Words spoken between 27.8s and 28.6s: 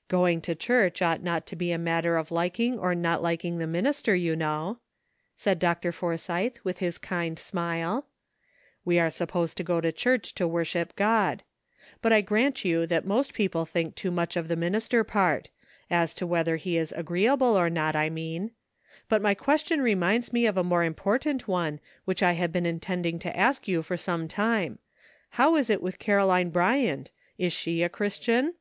a Christian?